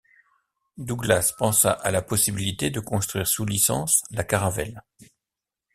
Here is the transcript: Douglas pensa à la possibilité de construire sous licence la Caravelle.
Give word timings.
Douglas 0.79 1.31
pensa 1.37 1.69
à 1.73 1.91
la 1.91 2.01
possibilité 2.01 2.71
de 2.71 2.79
construire 2.79 3.27
sous 3.27 3.45
licence 3.45 4.01
la 4.09 4.23
Caravelle. 4.23 4.81